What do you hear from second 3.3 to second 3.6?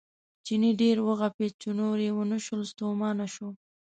شو.